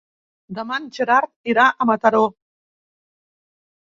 [0.59, 2.21] Demà en Gerard irà a Mataró.